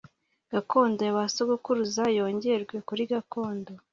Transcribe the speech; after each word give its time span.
gakondo 0.53 0.99
ya 1.07 1.15
ba 1.17 1.25
sogokuruza 1.35 2.03
yongerwe 2.17 2.75
kuri 2.87 3.01
gakondo 3.11 3.71